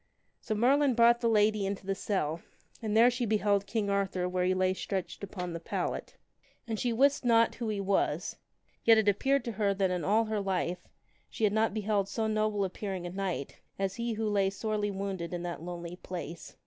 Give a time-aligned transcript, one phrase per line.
[0.39, 2.41] So Merlin brought the lady into the cell,
[2.81, 6.17] and there she beheld King Arthur where he lay stretched upon the pallet.
[6.67, 8.35] And she wist not who he was.
[8.83, 10.87] Yet it appeared to her that in all her life
[11.29, 15.35] she had not beheld so noble appearing a knight as he who lay sorely wounded
[15.35, 16.55] in that lonely place.